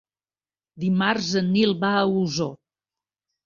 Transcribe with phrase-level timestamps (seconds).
[0.83, 2.53] Dimarts en Nil va a Osor.